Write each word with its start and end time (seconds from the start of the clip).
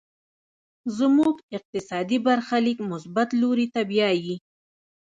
زموږ 0.97 1.35
اقتصادي 1.57 2.17
برخليک 2.27 2.77
مثبت 2.91 3.29
لوري 3.41 3.67
ته 3.73 3.81
بيايي. 3.89 4.35